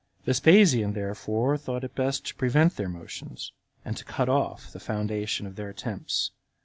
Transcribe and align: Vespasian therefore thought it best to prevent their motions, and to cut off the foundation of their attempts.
Vespasian 0.25 0.93
therefore 0.93 1.59
thought 1.59 1.83
it 1.83 1.93
best 1.93 2.25
to 2.25 2.33
prevent 2.33 2.75
their 2.75 2.89
motions, 2.89 3.51
and 3.85 3.95
to 3.97 4.03
cut 4.03 4.29
off 4.29 4.71
the 4.73 4.79
foundation 4.79 5.45
of 5.45 5.57
their 5.57 5.69
attempts. 5.69 6.31